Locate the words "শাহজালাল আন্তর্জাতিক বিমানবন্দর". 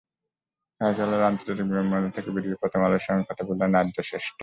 0.81-2.15